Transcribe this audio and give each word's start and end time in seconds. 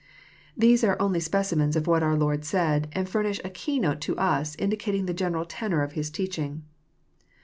These 0.57 0.83
are 0.83 0.99
only 0.99 1.19
specimens 1.19 1.75
of 1.75 1.85
what 1.85 2.01
our 2.01 2.15
Lord 2.17 2.43
said, 2.43 2.89
and 2.93 3.07
furnish 3.07 3.39
a 3.45 3.51
keynote 3.51 4.01
to 4.01 4.17
us 4.17 4.55
indicating 4.55 5.05
the 5.05 5.13
general 5.13 5.45
tenor 5.45 5.83
of 5.83 5.91
His 5.91 6.09
teaching. 6.09 6.63